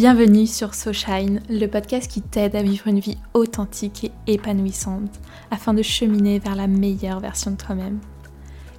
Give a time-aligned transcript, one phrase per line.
[0.00, 5.20] Bienvenue sur So Shine, le podcast qui t'aide à vivre une vie authentique et épanouissante
[5.50, 8.00] afin de cheminer vers la meilleure version de toi-même.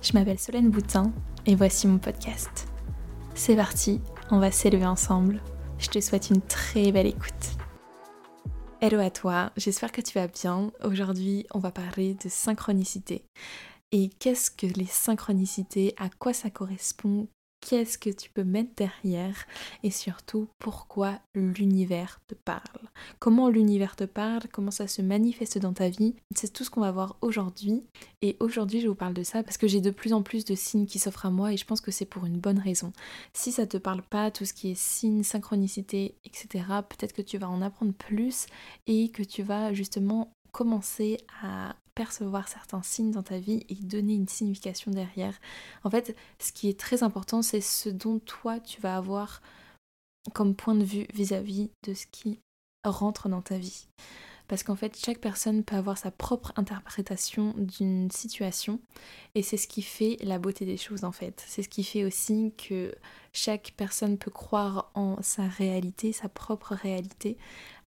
[0.01, 1.13] Je m'appelle Solène Boutin
[1.45, 2.67] et voici mon podcast.
[3.35, 4.01] C'est parti,
[4.31, 5.39] on va s'élever ensemble.
[5.77, 7.51] Je te souhaite une très belle écoute.
[8.81, 10.71] Hello à toi, j'espère que tu vas bien.
[10.83, 13.23] Aujourd'hui, on va parler de synchronicité.
[13.91, 15.93] Et qu'est-ce que les synchronicités?
[15.99, 17.27] À quoi ça correspond?
[17.61, 19.45] Qu'est-ce que tu peux mettre derrière
[19.83, 22.89] et surtout pourquoi l'univers te parle.
[23.19, 26.81] Comment l'univers te parle, comment ça se manifeste dans ta vie, c'est tout ce qu'on
[26.81, 27.83] va voir aujourd'hui.
[28.21, 30.55] Et aujourd'hui je vous parle de ça parce que j'ai de plus en plus de
[30.55, 32.91] signes qui s'offrent à moi et je pense que c'est pour une bonne raison.
[33.33, 37.37] Si ça te parle pas, tout ce qui est signes, synchronicité, etc., peut-être que tu
[37.37, 38.47] vas en apprendre plus
[38.87, 44.13] et que tu vas justement commencer à percevoir certains signes dans ta vie et donner
[44.13, 45.39] une signification derrière.
[45.83, 49.41] En fait, ce qui est très important, c'est ce dont toi tu vas avoir
[50.33, 52.39] comme point de vue vis-à-vis de ce qui
[52.83, 53.87] rentre dans ta vie.
[54.47, 58.81] Parce qu'en fait, chaque personne peut avoir sa propre interprétation d'une situation
[59.33, 61.41] et c'est ce qui fait la beauté des choses en fait.
[61.47, 62.93] C'est ce qui fait aussi que
[63.31, 67.37] chaque personne peut croire en sa réalité, sa propre réalité,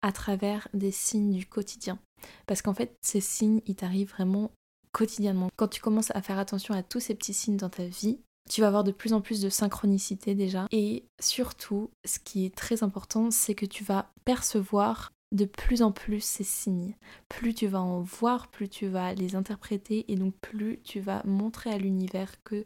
[0.01, 1.99] à travers des signes du quotidien.
[2.47, 4.51] Parce qu'en fait, ces signes, ils t'arrivent vraiment
[4.93, 5.51] quotidiennement.
[5.57, 8.61] Quand tu commences à faire attention à tous ces petits signes dans ta vie, tu
[8.61, 10.67] vas avoir de plus en plus de synchronicité déjà.
[10.71, 15.91] Et surtout, ce qui est très important, c'est que tu vas percevoir de plus en
[15.91, 16.95] plus ces signes.
[17.29, 21.23] Plus tu vas en voir, plus tu vas les interpréter et donc plus tu vas
[21.25, 22.65] montrer à l'univers que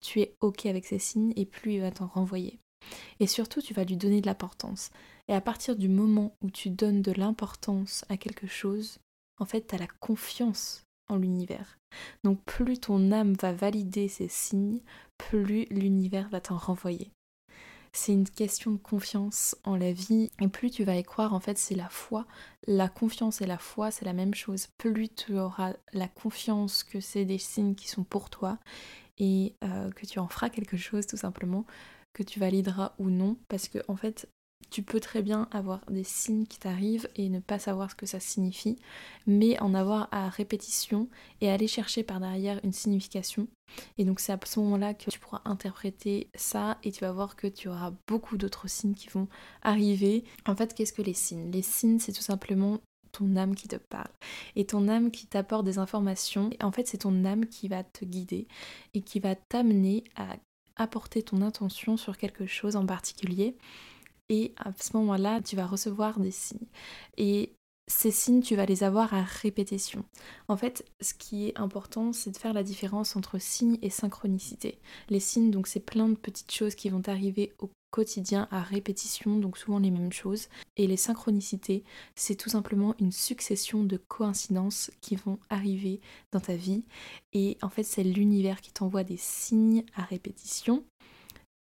[0.00, 2.58] tu es OK avec ces signes et plus il va t'en renvoyer.
[3.18, 4.90] Et surtout, tu vas lui donner de l'importance.
[5.30, 8.98] Et à partir du moment où tu donnes de l'importance à quelque chose,
[9.38, 11.78] en fait, tu as la confiance en l'univers.
[12.24, 14.80] Donc plus ton âme va valider ces signes,
[15.18, 17.12] plus l'univers va t'en renvoyer.
[17.92, 21.40] C'est une question de confiance en la vie et plus tu vas y croire, en
[21.40, 22.26] fait, c'est la foi.
[22.66, 24.66] La confiance et la foi, c'est la même chose.
[24.78, 28.58] Plus tu auras la confiance que c'est des signes qui sont pour toi
[29.18, 31.66] et euh, que tu en feras quelque chose tout simplement,
[32.14, 34.28] que tu valideras ou non, parce que en fait,
[34.70, 38.06] tu peux très bien avoir des signes qui t'arrivent et ne pas savoir ce que
[38.06, 38.76] ça signifie,
[39.26, 41.08] mais en avoir à répétition
[41.40, 43.48] et aller chercher par derrière une signification.
[43.98, 47.36] Et donc c'est à ce moment-là que tu pourras interpréter ça et tu vas voir
[47.36, 49.28] que tu auras beaucoup d'autres signes qui vont
[49.62, 50.24] arriver.
[50.46, 51.50] En fait, qu'est-ce que les signes?
[51.50, 52.80] Les signes, c'est tout simplement
[53.12, 54.10] ton âme qui te parle
[54.54, 56.50] et ton âme qui t'apporte des informations.
[56.60, 58.46] En fait, c'est ton âme qui va te guider
[58.94, 60.36] et qui va t'amener à
[60.76, 63.56] apporter ton intention sur quelque chose en particulier.
[64.30, 66.68] Et à ce moment-là, tu vas recevoir des signes.
[67.18, 67.52] Et
[67.88, 70.04] ces signes, tu vas les avoir à répétition.
[70.46, 74.78] En fait, ce qui est important, c'est de faire la différence entre signes et synchronicité.
[75.08, 79.38] Les signes, donc, c'est plein de petites choses qui vont arriver au quotidien à répétition,
[79.38, 80.46] donc souvent les mêmes choses.
[80.76, 81.82] Et les synchronicités,
[82.14, 86.84] c'est tout simplement une succession de coïncidences qui vont arriver dans ta vie.
[87.32, 90.84] Et en fait, c'est l'univers qui t'envoie des signes à répétition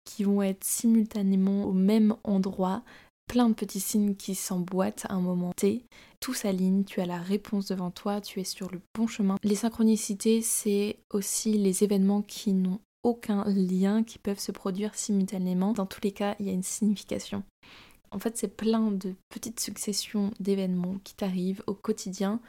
[0.06, 2.82] qui vont être simultanément au même endroit,
[3.28, 5.84] plein de petits signes qui s'emboîtent à un moment T,
[6.20, 9.36] tout s'aligne, tu as la réponse devant toi, tu es sur le bon chemin.
[9.42, 15.72] Les synchronicités, c'est aussi les événements qui n'ont aucun lien, qui peuvent se produire simultanément.
[15.72, 17.42] Dans tous les cas, il y a une signification.
[18.10, 22.40] En fait, c'est plein de petites successions d'événements qui t'arrivent au quotidien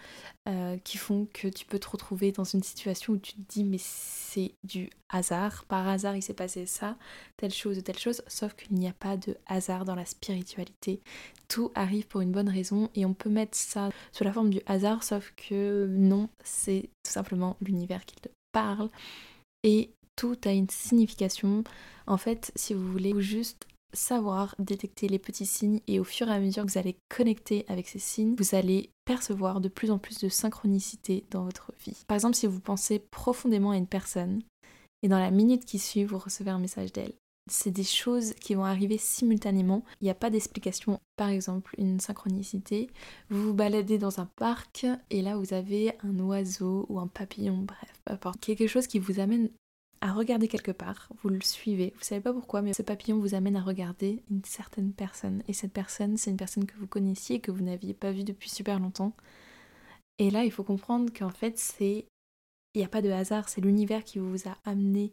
[0.48, 3.64] euh, qui font que tu peux te retrouver dans une situation où tu te dis
[3.64, 5.66] mais c'est du hasard.
[5.66, 6.98] Par hasard, il s'est passé ça,
[7.38, 8.22] telle chose telle chose.
[8.28, 11.02] Sauf qu'il n'y a pas de hasard dans la spiritualité.
[11.48, 14.62] Tout arrive pour une bonne raison et on peut mettre ça sous la forme du
[14.66, 18.90] hasard, sauf que non, c'est tout simplement l'univers qui te parle.
[19.64, 21.64] Et tout a une signification.
[22.08, 26.34] En fait, si vous voulez juste savoir détecter les petits signes et au fur et
[26.34, 29.98] à mesure que vous allez connecter avec ces signes, vous allez percevoir de plus en
[29.98, 32.04] plus de synchronicité dans votre vie.
[32.08, 34.42] Par exemple, si vous pensez profondément à une personne
[35.04, 37.14] et dans la minute qui suit, vous recevez un message d'elle.
[37.50, 39.86] C'est des choses qui vont arriver simultanément.
[40.02, 41.00] Il n'y a pas d'explication.
[41.16, 42.90] Par exemple, une synchronicité.
[43.30, 47.60] Vous vous baladez dans un parc et là vous avez un oiseau ou un papillon,
[47.60, 48.42] bref, peu importe.
[48.42, 49.50] Quelque chose qui vous amène
[50.02, 53.36] à regarder quelque part, vous le suivez, vous savez pas pourquoi, mais ce papillon vous
[53.36, 55.44] amène à regarder une certaine personne.
[55.48, 58.50] Et cette personne, c'est une personne que vous connaissiez, que vous n'aviez pas vue depuis
[58.50, 59.14] super longtemps.
[60.20, 62.06] Et là, il faut comprendre qu'en fait, c'est.
[62.74, 65.12] Il n'y a pas de hasard, c'est l'univers qui vous a amené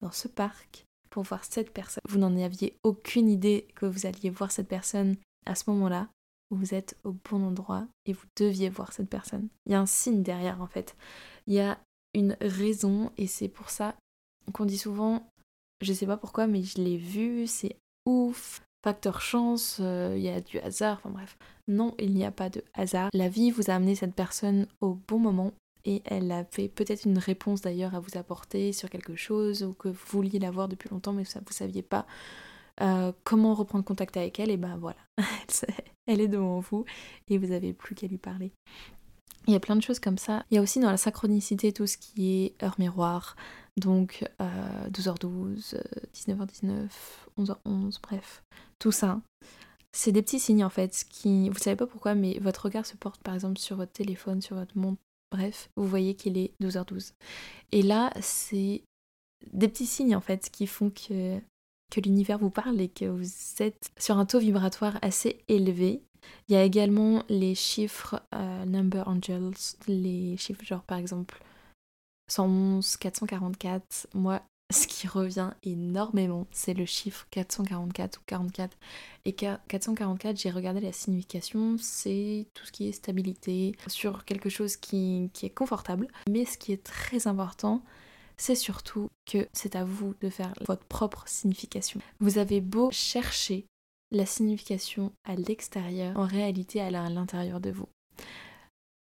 [0.00, 2.02] dans ce parc pour voir cette personne.
[2.08, 5.16] Vous n'en aviez aucune idée que vous alliez voir cette personne
[5.46, 6.08] à ce moment-là.
[6.50, 9.48] Vous êtes au bon endroit et vous deviez voir cette personne.
[9.66, 10.96] Il y a un signe derrière en fait.
[11.46, 11.78] Il y a
[12.14, 13.94] une raison et c'est pour ça
[14.52, 15.30] qu'on dit souvent,
[15.80, 17.76] je sais pas pourquoi, mais je l'ai vu, c'est
[18.06, 18.62] ouf.
[18.84, 21.36] facteur chance, euh, il y a du hasard, enfin bref.
[21.66, 23.10] Non, il n'y a pas de hasard.
[23.12, 25.52] La vie vous a amené cette personne au bon moment
[25.84, 29.88] et elle avait peut-être une réponse d'ailleurs à vous apporter sur quelque chose ou que
[29.88, 32.06] vous vouliez l'avoir depuis longtemps mais ça, vous saviez pas
[32.80, 34.98] euh, comment reprendre contact avec elle et ben voilà,
[36.06, 36.84] elle est devant vous
[37.28, 38.52] et vous avez plus qu'à lui parler.
[39.48, 40.44] Il y a plein de choses comme ça.
[40.50, 43.34] Il y a aussi dans la synchronicité tout ce qui est heure miroir,
[43.78, 45.82] donc 12h12,
[46.14, 46.88] 19h19,
[47.38, 48.42] 11h11, bref,
[48.78, 49.22] tout ça.
[49.92, 52.96] C'est des petits signes en fait qui, vous savez pas pourquoi, mais votre regard se
[52.96, 55.00] porte par exemple sur votre téléphone, sur votre montre,
[55.32, 57.12] bref, vous voyez qu'il est 12h12.
[57.72, 58.82] Et là, c'est
[59.52, 61.38] des petits signes en fait qui font que,
[61.90, 63.26] que l'univers vous parle et que vous
[63.60, 66.02] êtes sur un taux vibratoire assez élevé.
[66.48, 69.52] Il y a également les chiffres euh, Number Angels,
[69.86, 71.40] les chiffres genre par exemple
[72.28, 74.08] 111, 444.
[74.14, 78.76] Moi, ce qui revient énormément, c'est le chiffre 444 ou 44.
[79.24, 84.76] Et 444, j'ai regardé la signification, c'est tout ce qui est stabilité, sur quelque chose
[84.76, 86.08] qui, qui est confortable.
[86.28, 87.82] Mais ce qui est très important,
[88.36, 92.00] c'est surtout que c'est à vous de faire votre propre signification.
[92.20, 93.66] Vous avez beau chercher
[94.10, 97.88] la signification à l'extérieur, en réalité à l'intérieur de vous.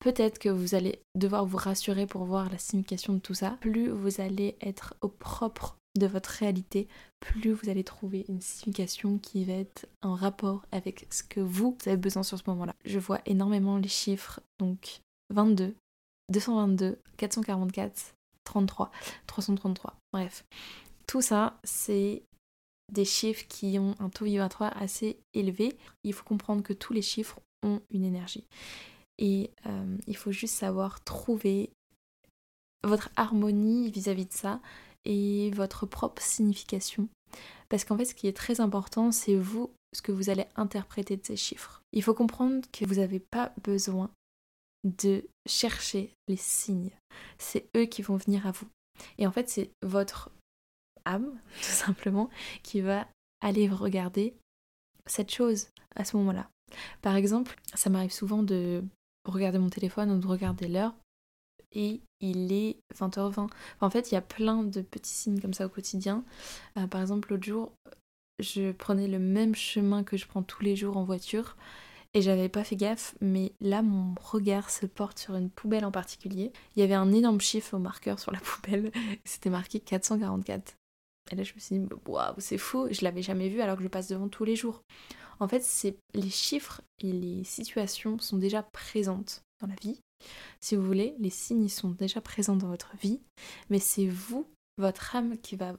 [0.00, 3.56] Peut-être que vous allez devoir vous rassurer pour voir la signification de tout ça.
[3.60, 6.88] Plus vous allez être au propre de votre réalité,
[7.20, 11.76] plus vous allez trouver une signification qui va être en rapport avec ce que vous
[11.86, 12.74] avez besoin sur ce moment-là.
[12.84, 15.74] Je vois énormément les chiffres, donc 22,
[16.30, 18.14] 222, 444,
[18.44, 18.90] 33,
[19.26, 20.44] 333, bref.
[21.06, 22.22] Tout ça, c'est
[22.92, 25.76] des chiffres qui ont un taux vibratoire assez élevé.
[26.04, 28.44] Il faut comprendre que tous les chiffres ont une énergie.
[29.18, 31.70] Et euh, il faut juste savoir trouver
[32.82, 34.60] votre harmonie vis-à-vis de ça
[35.04, 37.08] et votre propre signification.
[37.68, 41.16] Parce qu'en fait, ce qui est très important, c'est vous, ce que vous allez interpréter
[41.16, 41.80] de ces chiffres.
[41.92, 44.10] Il faut comprendre que vous n'avez pas besoin
[44.84, 46.90] de chercher les signes.
[47.38, 48.66] C'est eux qui vont venir à vous.
[49.18, 50.30] Et en fait, c'est votre
[51.04, 52.30] âme, tout simplement,
[52.62, 53.06] qui va
[53.40, 54.34] aller regarder
[55.06, 56.48] cette chose à ce moment-là.
[57.02, 58.82] Par exemple, ça m'arrive souvent de
[59.28, 60.94] regarder mon téléphone ou de regarder l'heure
[61.72, 63.48] et il est 20h20.
[63.80, 66.24] en fait, il y a plein de petits signes comme ça au quotidien.
[66.78, 67.72] Euh, par exemple, l'autre jour,
[68.38, 71.56] je prenais le même chemin que je prends tous les jours en voiture
[72.14, 75.90] et j'avais pas fait gaffe, mais là, mon regard se porte sur une poubelle en
[75.90, 76.52] particulier.
[76.76, 78.92] Il y avait un énorme chiffre au marqueur sur la poubelle,
[79.24, 80.74] c'était marqué 444.
[81.30, 83.82] Et là, je me suis dit, waouh, c'est fou, je l'avais jamais vu alors que
[83.82, 84.82] je passe devant tous les jours.
[85.40, 90.00] En fait, c'est les chiffres et les situations sont déjà présentes dans la vie.
[90.60, 93.20] Si vous voulez, les signes sont déjà présents dans votre vie,
[93.68, 94.46] mais c'est vous,
[94.78, 95.74] votre âme, qui va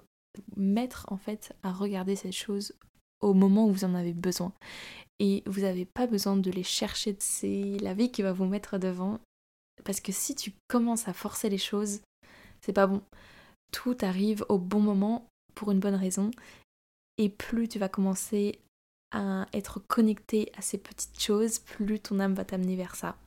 [0.55, 2.73] mettre en fait à regarder ces choses
[3.21, 4.53] au moment où vous en avez besoin.
[5.19, 8.77] Et vous n'avez pas besoin de les chercher, c'est la vie qui va vous mettre
[8.77, 9.19] devant.
[9.83, 12.01] Parce que si tu commences à forcer les choses,
[12.61, 13.01] c'est pas bon.
[13.71, 16.31] Tout arrive au bon moment pour une bonne raison.
[17.17, 18.59] Et plus tu vas commencer
[19.11, 23.17] à être connecté à ces petites choses, plus ton âme va t'amener vers ça.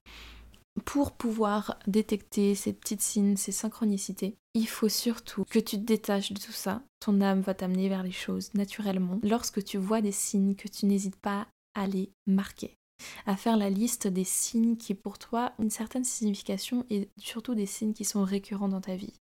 [0.85, 6.33] Pour pouvoir détecter ces petites signes, ces synchronicités, il faut surtout que tu te détaches
[6.33, 6.83] de tout ça.
[7.01, 9.19] Ton âme va t'amener vers les choses naturellement.
[9.23, 12.79] Lorsque tu vois des signes, que tu n'hésites pas à les marquer
[13.27, 17.55] à faire la liste des signes qui pour toi ont une certaine signification et surtout
[17.55, 19.15] des signes qui sont récurrents dans ta vie.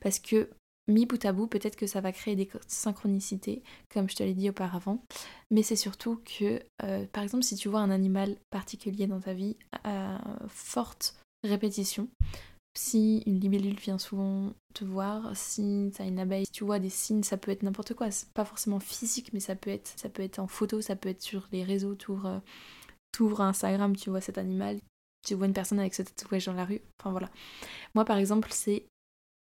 [0.00, 0.50] Parce que
[0.88, 3.62] mis bout à bout, peut-être que ça va créer des synchronicités,
[3.92, 5.02] comme je te l'ai dit auparavant.
[5.50, 9.34] Mais c'est surtout que, euh, par exemple, si tu vois un animal particulier dans ta
[9.34, 12.08] vie, à forte répétition,
[12.76, 16.80] si une libellule vient souvent te voir, si tu as une abeille, si tu vois
[16.80, 18.10] des signes, ça peut être n'importe quoi.
[18.10, 21.08] C'est pas forcément physique, mais ça peut être, ça peut être en photo, ça peut
[21.08, 22.42] être sur les réseaux, tu ouvres,
[23.20, 24.80] euh, Instagram, tu vois cet animal,
[25.24, 26.80] tu vois une personne avec ce tatouage dans la rue.
[27.00, 27.30] Enfin voilà.
[27.94, 28.86] Moi par exemple, c'est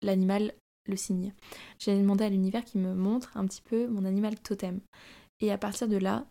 [0.02, 0.54] l'animal
[0.88, 1.32] le signe.
[1.78, 4.80] J'ai demandé à l'univers qui me montre un petit peu mon animal totem.
[5.40, 6.26] Et à partir de là,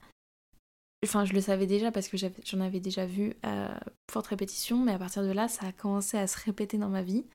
[1.04, 3.80] enfin je le savais déjà parce que j'en avais déjà vu à
[4.12, 7.04] forte répétition, mais à partir de là, ça a commencé à se répéter dans ma
[7.04, 7.26] vie.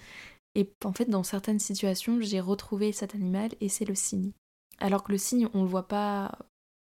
[0.54, 4.32] Et en fait, dans certaines situations, j'ai retrouvé cet animal et c'est le signe.
[4.78, 6.38] Alors que le signe, on le voit pas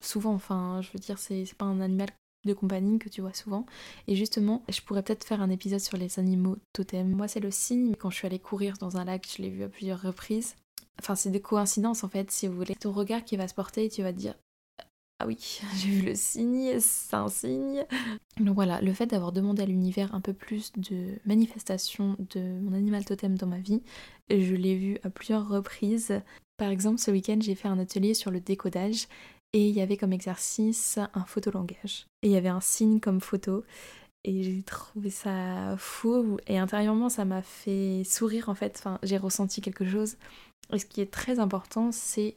[0.03, 2.11] souvent, enfin, je veux dire, c'est pas un animal
[2.45, 3.67] de compagnie que tu vois souvent.
[4.09, 7.15] Et justement, je pourrais peut-être faire un épisode sur les animaux totems.
[7.15, 7.95] Moi, c'est le signe.
[7.97, 10.55] Quand je suis allée courir dans un lac, je l'ai vu à plusieurs reprises.
[11.01, 12.75] Enfin, c'est des coïncidences en fait, si vous voulez.
[12.77, 14.35] Ton regard qui va se porter tu vas te dire
[15.21, 17.85] ah oui, j'ai vu le signe, c'est un signe.
[18.41, 22.73] Donc voilà, le fait d'avoir demandé à l'univers un peu plus de manifestation de mon
[22.73, 23.83] animal totem dans ma vie,
[24.29, 26.21] je l'ai vu à plusieurs reprises.
[26.57, 29.09] Par exemple, ce week-end, j'ai fait un atelier sur le décodage
[29.55, 32.07] et il y avait comme exercice un photolangage.
[32.23, 33.65] Et il y avait un signe comme photo
[34.25, 39.17] et j'ai trouvé ça fou et intérieurement ça m'a fait sourire en fait, enfin j'ai
[39.17, 40.17] ressenti quelque chose.
[40.73, 42.37] Et ce qui est très important c'est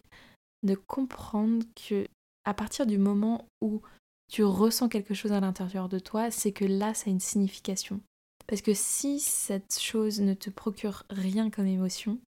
[0.64, 2.08] de comprendre que
[2.46, 3.82] à partir du moment où
[4.30, 8.02] tu ressens quelque chose à l'intérieur de toi, c'est que là ça a une signification.
[8.46, 12.20] Parce que si cette chose ne te procure rien comme émotion,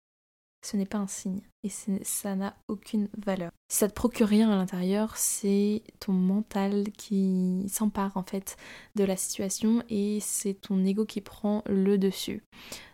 [0.62, 3.50] ce n'est pas un signe et ça n'a aucune valeur.
[3.68, 8.56] Si ça te procure rien à l'intérieur, c'est ton mental qui s'empare en fait
[8.94, 12.42] de la situation et c'est ton ego qui prend le dessus.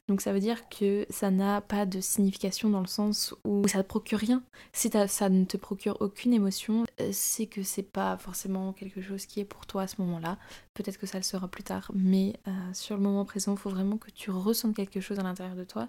[0.08, 3.82] Donc ça veut dire que ça n'a pas de signification dans le sens où ça
[3.82, 4.44] te procure rien.
[4.72, 9.26] Si ça ne te procure aucune émotion, euh, c'est que c'est pas forcément quelque chose
[9.26, 10.38] qui est pour toi à ce moment-là.
[10.74, 13.70] Peut-être que ça le sera plus tard, mais euh, sur le moment présent, il faut
[13.70, 15.88] vraiment que tu ressentes quelque chose à l'intérieur de toi.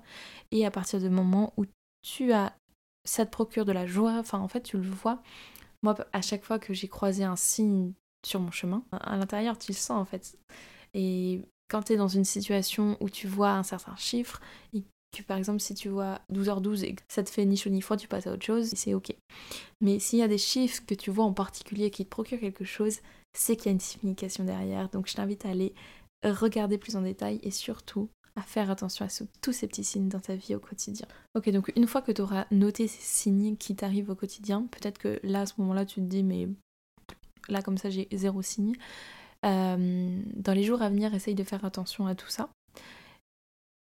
[0.52, 1.66] Et à partir du moment où
[2.02, 2.54] tu as,
[3.06, 5.22] ça te procure de la joie, enfin en fait tu le vois.
[5.84, 7.94] Moi, à chaque fois que j'ai croisé un signe
[8.26, 10.40] sur mon chemin, à l'intérieur tu le sens en fait.
[10.96, 14.42] Et quand tu es dans une situation où tu vois un certain chiffre,
[14.74, 14.84] et
[15.16, 17.82] que par exemple si tu vois 12h12 et que ça te fait ni chaud ni
[17.82, 19.16] froid, tu passes à autre chose, c'est ok.
[19.82, 22.66] Mais s'il y a des chiffres que tu vois en particulier qui te procurent quelque
[22.66, 22.98] chose,
[23.34, 24.90] c'est qu'il y a une signification derrière.
[24.90, 25.74] Donc je t'invite à aller
[26.24, 29.10] regarder plus en détail et surtout à faire attention à
[29.42, 31.08] tous ces petits signes dans ta vie au quotidien.
[31.36, 35.00] Ok, donc une fois que tu auras noté ces signes qui t'arrivent au quotidien, peut-être
[35.00, 36.48] que là, à ce moment-là, tu te dis, mais
[37.50, 38.76] là, comme ça, j'ai zéro signe.
[39.48, 42.50] Euh, dans les jours à venir, essaye de faire attention à tout ça.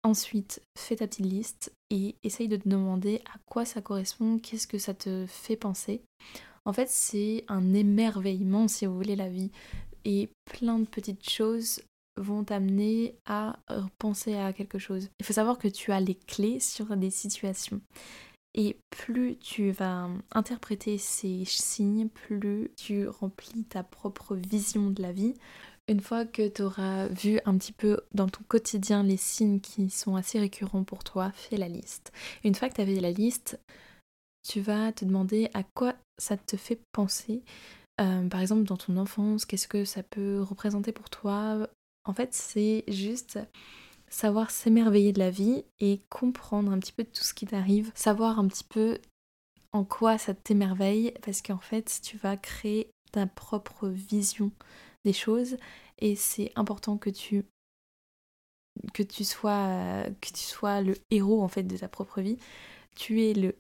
[0.03, 4.67] Ensuite, fais ta petite liste et essaye de te demander à quoi ça correspond, qu'est-ce
[4.67, 6.01] que ça te fait penser.
[6.65, 9.51] En fait, c'est un émerveillement, si vous voulez, la vie.
[10.03, 11.81] Et plein de petites choses
[12.17, 13.57] vont t'amener à
[13.98, 15.10] penser à quelque chose.
[15.19, 17.81] Il faut savoir que tu as les clés sur des situations.
[18.58, 25.12] Et plus tu vas interpréter ces signes, plus tu remplis ta propre vision de la
[25.12, 25.34] vie.
[25.90, 29.90] Une fois que tu auras vu un petit peu dans ton quotidien les signes qui
[29.90, 32.14] sont assez récurrents pour toi, fais la liste.
[32.46, 33.60] Une fois que tu as fait la liste,
[34.48, 37.44] tu vas te demander à quoi ça te fait penser.
[38.00, 41.68] Euh, par exemple, dans ton enfance, qu'est-ce que ça peut représenter pour toi?
[42.06, 43.38] En fait, c'est juste
[44.15, 48.39] savoir s'émerveiller de la vie et comprendre un petit peu tout ce qui t'arrive, savoir
[48.39, 48.98] un petit peu
[49.74, 54.51] en quoi ça t'émerveille, parce qu'en fait, tu vas créer ta propre vision
[55.03, 55.57] des choses
[56.00, 57.43] et c'est important que tu
[59.25, 62.38] sois que tu sois le héros en fait de ta propre vie.
[62.95, 63.53] Tu es le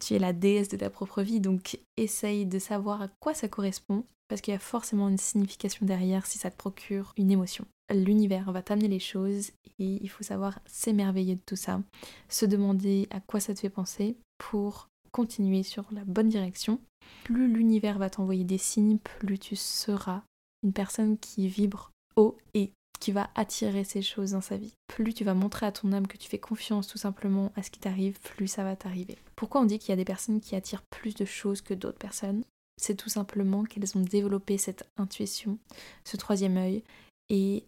[0.00, 3.46] tu es la déesse de ta propre vie, donc essaye de savoir à quoi ça
[3.46, 7.66] correspond, parce qu'il y a forcément une signification derrière si ça te procure une émotion.
[7.92, 11.82] L'univers va t'amener les choses et il faut savoir s'émerveiller de tout ça,
[12.30, 16.80] se demander à quoi ça te fait penser pour continuer sur la bonne direction.
[17.24, 20.22] Plus l'univers va t'envoyer des signes, plus tu seras
[20.62, 24.72] une personne qui vibre haut et qui va attirer ces choses dans sa vie.
[24.86, 27.70] Plus tu vas montrer à ton âme que tu fais confiance tout simplement à ce
[27.70, 29.18] qui t'arrive, plus ça va t'arriver.
[29.36, 31.98] Pourquoi on dit qu'il y a des personnes qui attirent plus de choses que d'autres
[31.98, 32.44] personnes?
[32.82, 35.58] C'est tout simplement qu'elles ont développé cette intuition,
[36.04, 36.82] ce troisième œil,
[37.28, 37.64] et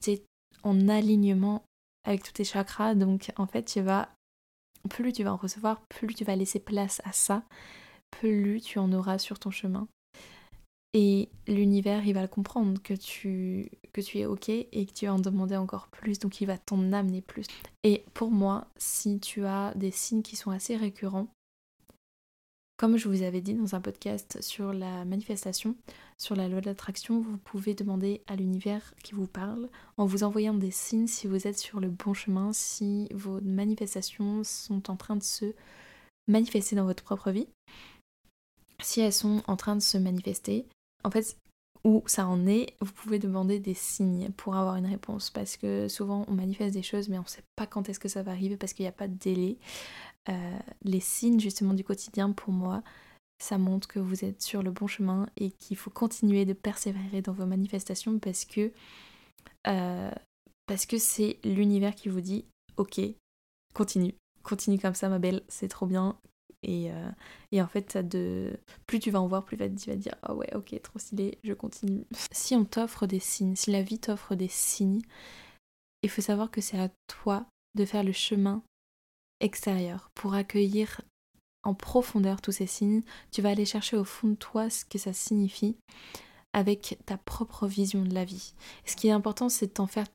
[0.00, 0.22] c'est
[0.62, 1.62] en alignement
[2.04, 2.94] avec tous tes chakras.
[2.94, 4.10] Donc en fait, tu vas
[4.88, 7.42] plus tu vas en recevoir, plus tu vas laisser place à ça,
[8.10, 9.88] plus tu en auras sur ton chemin.
[10.92, 15.06] Et l'univers, il va le comprendre que tu, que tu es OK et que tu
[15.06, 17.46] vas en demander encore plus, donc il va t'en amener plus.
[17.84, 21.28] Et pour moi, si tu as des signes qui sont assez récurrents,
[22.80, 25.76] comme je vous avais dit dans un podcast sur la manifestation,
[26.16, 29.68] sur la loi de l'attraction, vous pouvez demander à l'univers qui vous parle
[29.98, 34.44] en vous envoyant des signes si vous êtes sur le bon chemin, si vos manifestations
[34.44, 35.52] sont en train de se
[36.26, 37.48] manifester dans votre propre vie.
[38.82, 40.64] Si elles sont en train de se manifester,
[41.04, 41.36] en fait,
[41.84, 45.30] où ça en est, vous pouvez demander des signes pour avoir une réponse.
[45.30, 48.08] Parce que souvent, on manifeste des choses, mais on ne sait pas quand est-ce que
[48.08, 49.56] ça va arriver parce qu'il n'y a pas de délai.
[50.28, 52.82] Euh, les signes, justement, du quotidien, pour moi,
[53.38, 57.22] ça montre que vous êtes sur le bon chemin et qu'il faut continuer de persévérer
[57.22, 58.70] dans vos manifestations parce que
[59.66, 60.10] euh,
[60.66, 62.44] parce que c'est l'univers qui vous dit
[62.76, 63.00] ok
[63.72, 66.18] continue continue comme ça ma belle c'est trop bien
[66.68, 67.10] euh,
[67.52, 68.58] et, en fait, de...
[68.86, 71.52] plus tu vas en voir, plus tu vas dire Ah ouais, ok, trop stylé, je
[71.52, 72.04] continue.
[72.32, 75.00] si on t'offre des signes, si la vie t'offre des signes,
[76.02, 78.62] il faut savoir que c'est à toi de faire le chemin
[79.40, 81.00] extérieur pour accueillir
[81.62, 83.02] en profondeur tous ces signes.
[83.30, 85.76] Tu vas aller chercher au fond de toi ce que ça signifie
[86.52, 88.54] avec ta propre vision de la vie.
[88.84, 90.06] Ce qui est important, c'est de t'en faire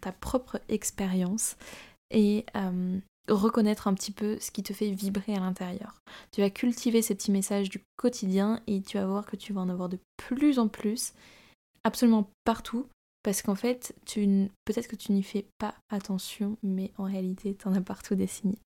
[0.00, 1.56] ta propre expérience
[2.10, 2.98] et euh,
[3.28, 6.00] reconnaître un petit peu ce qui te fait vibrer à l'intérieur.
[6.32, 9.60] Tu vas cultiver ces petits messages du quotidien et tu vas voir que tu vas
[9.60, 11.12] en avoir de plus en plus,
[11.84, 12.86] absolument partout,
[13.22, 17.74] parce qu'en fait, peut-être que tu n'y fais pas attention, mais en réalité, tu en
[17.74, 18.56] as partout des signes.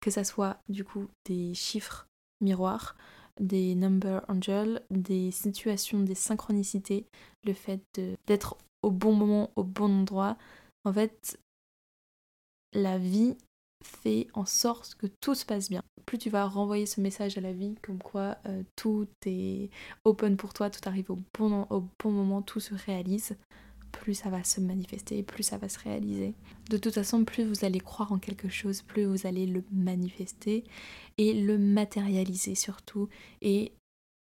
[0.00, 2.06] Que ça soit du coup des chiffres
[2.40, 2.96] miroirs,
[3.38, 7.06] des number angels, des situations, des synchronicités,
[7.44, 7.82] le fait
[8.26, 10.38] d'être au bon moment, au bon endroit.
[10.84, 11.38] En fait,
[12.72, 13.36] la vie
[13.84, 15.82] fait en sorte que tout se passe bien.
[16.06, 19.70] Plus tu vas renvoyer ce message à la vie, comme quoi euh, tout est
[20.04, 21.66] open pour toi, tout arrive au bon
[22.04, 23.36] moment, tout se réalise,
[24.00, 26.34] plus ça va se manifester, plus ça va se réaliser.
[26.70, 30.64] De toute façon, plus vous allez croire en quelque chose, plus vous allez le manifester
[31.18, 33.08] et le matérialiser surtout.
[33.42, 33.72] Et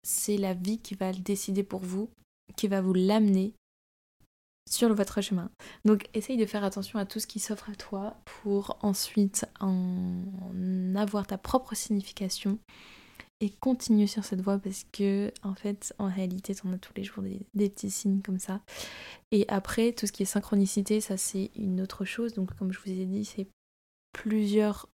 [0.02, 2.10] c'est la vie qui va le décider pour vous,
[2.56, 3.54] qui va vous l'amener
[4.68, 5.50] sur votre chemin.
[5.84, 10.94] Donc essaye de faire attention à tout ce qui s'offre à toi pour ensuite en
[10.96, 12.58] avoir ta propre signification
[13.40, 17.04] et continue sur cette voie parce que en fait en réalité en as tous les
[17.04, 18.60] jours des, petits signes comme ça.
[19.32, 22.34] Et après tout ce qui est synchronicité ça c'est une autre chose.
[22.34, 23.48] Donc comme je vous ai dit c'est
[24.12, 24.88] plusieurs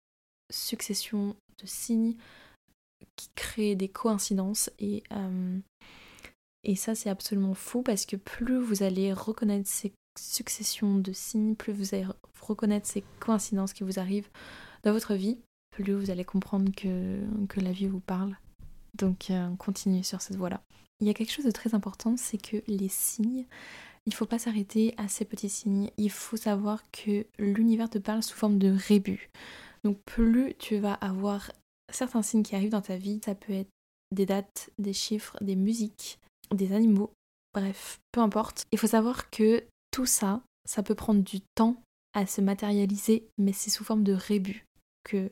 [0.51, 2.17] successions de signes
[3.17, 4.71] qui créent des coïncidences.
[4.79, 5.59] Et euh,
[6.65, 11.55] et ça, c'est absolument fou parce que plus vous allez reconnaître ces successions de signes,
[11.55, 12.07] plus vous allez
[12.41, 14.31] reconnaître ces coïncidences qui vous arrivent
[14.83, 15.39] dans votre vie,
[15.83, 18.37] plus vous allez comprendre que, que la vie vous parle.
[18.95, 20.63] Donc, euh, on continue sur cette voie-là.
[21.01, 23.45] Il y a quelque chose de très important, c'est que les signes,
[24.07, 25.91] il ne faut pas s'arrêter à ces petits signes.
[25.97, 29.31] Il faut savoir que l'univers te parle sous forme de rébut.
[29.83, 31.51] Donc, plus tu vas avoir
[31.93, 33.71] certains signes qui arrivent dans ta vie, ça peut être
[34.13, 36.21] des dates, des chiffres, des musiques,
[36.53, 37.11] des animaux,
[37.53, 38.65] bref, peu importe.
[38.71, 41.77] Il faut savoir que tout ça, ça peut prendre du temps
[42.15, 44.65] à se matérialiser, mais c'est sous forme de rébut
[45.03, 45.31] que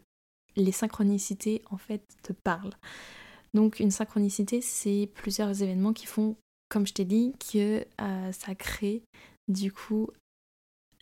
[0.56, 2.75] les synchronicités en fait te parlent.
[3.54, 6.36] Donc une synchronicité, c'est plusieurs événements qui font,
[6.69, 9.02] comme je t'ai dit, que euh, ça crée
[9.49, 10.08] du coup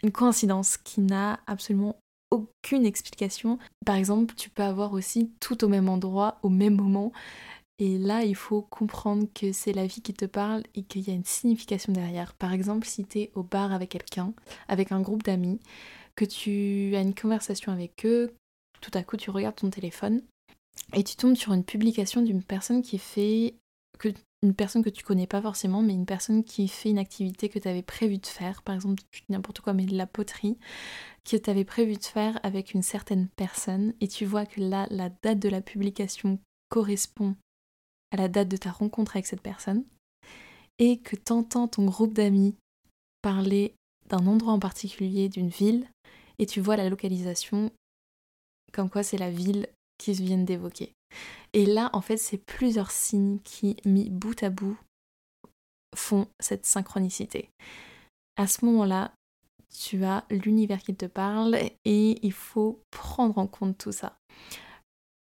[0.03, 1.97] une coïncidence qui n'a absolument
[2.31, 3.59] aucune explication.
[3.85, 7.13] Par exemple, tu peux avoir aussi tout au même endroit, au même moment,
[7.81, 11.11] et là, il faut comprendre que c'est la vie qui te parle et qu'il y
[11.11, 12.35] a une signification derrière.
[12.35, 14.35] Par exemple, si tu es au bar avec quelqu'un,
[14.69, 15.59] avec un groupe d'amis,
[16.15, 18.35] que tu as une conversation avec eux,
[18.81, 20.23] tout à coup tu regardes ton téléphone
[20.95, 23.55] et tu tombes sur une publication d'une personne qui fait
[23.99, 24.09] que
[24.43, 27.59] une personne que tu connais pas forcément, mais une personne qui fait une activité que
[27.59, 30.57] tu avais prévu de faire, par exemple n'importe quoi, mais de la poterie,
[31.25, 34.87] que tu avais prévu de faire avec une certaine personne, et tu vois que là,
[34.91, 36.39] la date de la publication
[36.71, 37.37] correspond
[38.13, 39.85] à la date de ta rencontre avec cette personne
[40.79, 42.57] et que t'entends ton groupe d'amis
[43.21, 43.75] parler
[44.09, 45.87] d'un endroit en particulier, d'une ville,
[46.39, 47.71] et tu vois la localisation
[48.73, 50.93] comme quoi c'est la ville qu'ils viennent d'évoquer.
[51.53, 54.79] Et là, en fait, c'est plusieurs signes qui, mis bout à bout,
[55.95, 57.51] font cette synchronicité.
[58.37, 59.13] À ce moment-là,
[59.73, 64.17] tu as l'univers qui te parle et il faut prendre en compte tout ça.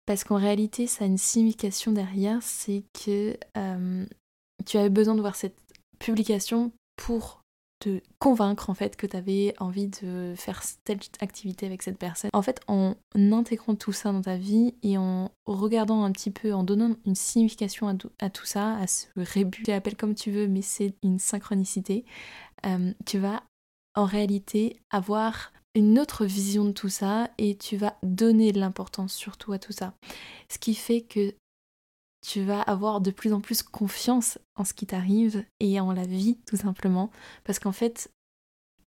[0.06, 4.06] Parce qu'en réalité, ça a une signification derrière, c'est que euh,
[4.66, 5.56] tu avais besoin de voir cette
[5.98, 7.41] publication pour
[8.18, 12.30] convaincre en fait que tu avais envie de faire telle activité avec cette personne.
[12.32, 16.52] En fait, en intégrant tout ça dans ta vie et en regardant un petit peu,
[16.52, 17.88] en donnant une signification
[18.20, 22.04] à, tout ça, à ce rébut, tu l'appelles comme tu veux, mais c'est une synchronicité,
[22.66, 23.42] euh, tu vas
[23.94, 29.14] en réalité avoir une autre vision de tout ça et tu vas donner de l'importance
[29.14, 29.94] surtout à tout ça.
[30.48, 31.34] Ce qui fait que
[32.26, 36.06] tu vas avoir de plus en plus confiance en ce qui t'arrive et en la
[36.06, 37.10] vie tout simplement.
[37.44, 38.10] Parce qu'en fait,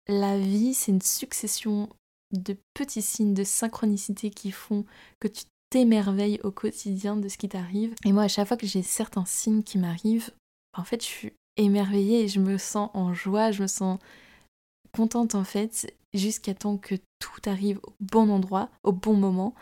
[0.08, 1.88] la vie, c'est une succession
[2.32, 4.84] de petits signes de synchronicité qui font
[5.20, 7.94] que tu t'émerveilles au quotidien de ce qui t'arrive.
[8.04, 10.32] Et moi, à chaque fois que j'ai certains signes qui m'arrivent,
[10.76, 13.98] en fait, je suis émerveillée et je me sens en joie, je me sens
[14.92, 19.54] contente en fait jusqu'à temps que tout arrive au bon endroit, au bon moment.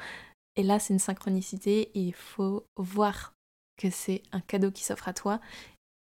[0.57, 3.35] Et là, c'est une synchronicité et il faut voir
[3.79, 5.41] que c'est un cadeau qui s'offre à toi.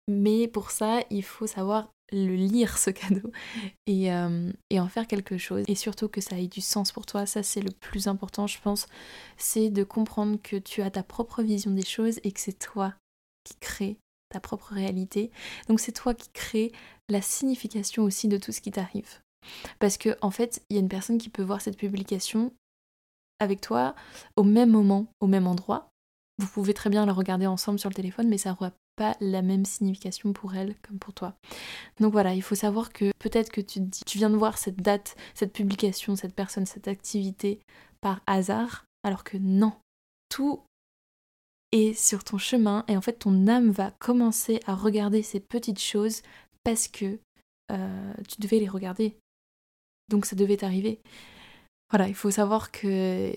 [0.07, 3.31] Mais pour ça, il faut savoir le lire, ce cadeau,
[3.87, 5.65] et, euh, et, en faire quelque chose.
[5.67, 7.25] Et surtout que ça ait du sens pour toi.
[7.25, 8.87] Ça, c'est le plus important, je pense.
[9.37, 12.93] C'est de comprendre que tu as ta propre vision des choses et que c'est toi
[13.43, 13.97] qui crée
[14.29, 15.31] ta propre réalité.
[15.67, 16.71] Donc c'est toi qui crée
[17.09, 19.19] la signification aussi de tout ce qui t'arrive.
[19.79, 22.53] Parce que en fait, il y a une personne qui peut voir cette publication
[23.39, 23.95] avec toi
[24.35, 25.89] au même moment, au même endroit.
[26.39, 29.41] Vous pouvez très bien la regarder ensemble sur le téléphone, mais ça n'aura pas la
[29.41, 31.35] même signification pour elle comme pour toi.
[31.99, 34.81] Donc voilà, il faut savoir que peut-être que tu dis, tu viens de voir cette
[34.81, 37.59] date, cette publication, cette personne, cette activité
[38.01, 39.73] par hasard, alors que non,
[40.29, 40.61] tout
[41.71, 45.81] est sur ton chemin et en fait ton âme va commencer à regarder ces petites
[45.81, 46.21] choses
[46.63, 47.19] parce que
[47.71, 49.17] euh, tu devais les regarder.
[50.09, 50.99] Donc ça devait t'arriver.
[51.93, 53.31] Voilà, il faut savoir que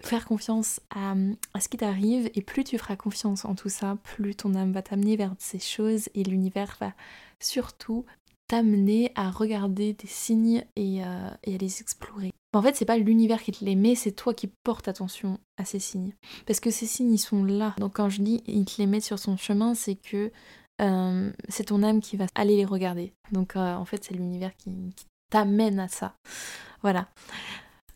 [0.00, 1.14] faire confiance à,
[1.60, 4.80] ce qui t'arrive et plus tu feras confiance en tout ça, plus ton âme va
[4.80, 6.94] t'amener vers ces choses et l'univers va
[7.38, 8.06] surtout
[8.46, 12.32] t'amener à regarder des signes et, euh, à les explorer.
[12.54, 15.66] En fait, c'est pas l'univers qui te les met, c'est toi qui portes attention à
[15.66, 16.14] ces signes.
[16.46, 17.74] Parce que ces signes, ils sont là.
[17.76, 20.32] Donc quand je dis il te les met sur son chemin, c'est que
[20.80, 23.12] euh, c'est ton âme qui va aller les regarder.
[23.32, 24.72] Donc euh, en fait, c'est l'univers qui,
[25.30, 26.14] t'amène à ça.
[26.80, 27.08] Voilà.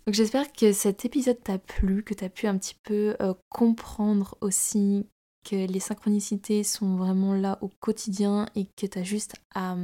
[0.06, 4.36] Donc j'espère que cet épisode t'a plu, que t'as pu un petit peu euh, comprendre
[4.40, 5.06] aussi
[5.44, 9.76] que les synchronicités sont vraiment là au quotidien et que tu as juste à,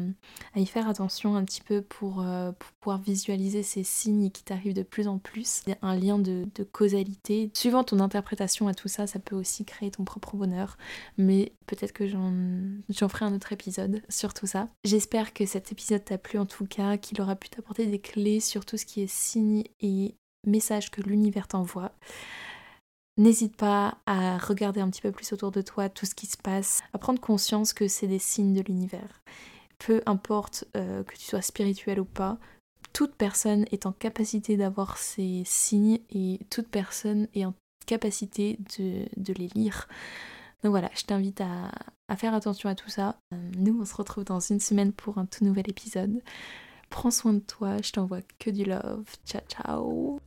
[0.57, 4.83] y faire attention un petit peu pour, euh, pouvoir visualiser ces signes qui t'arrivent de
[4.83, 5.63] plus en plus.
[5.67, 7.51] Il y a un lien de, causalité.
[7.55, 10.77] Suivant ton interprétation à tout ça, ça peut aussi créer ton propre bonheur.
[11.17, 14.69] Mais peut-être que j'en ferai un autre épisode sur tout ça.
[14.85, 18.41] J'espère que cet épisode t'a plu en tout cas, qu'il aura pu t'apporter des clés
[18.41, 20.15] sur tout ce qui est signes et
[20.47, 21.93] messages que l'univers t'envoie.
[23.19, 26.37] N'hésite pas à regarder un petit peu plus autour de toi tout ce qui se
[26.37, 29.23] passe, à prendre conscience que c'est des signes de l'univers.
[29.79, 32.39] Peu importe euh, que tu sois spirituel ou pas,
[32.93, 37.55] toute personne est en capacité d'avoir ces signes et toute personne est en
[37.87, 39.89] capacité de, les lire.
[40.63, 43.19] Donc voilà, je t'invite à, faire attention à tout ça.
[43.35, 46.23] Euh, nous, on se retrouve dans une semaine pour un tout nouvel épisode.
[46.89, 49.07] Prends soin de toi, je t'envoie que du love.
[49.27, 50.21] Ciao ciao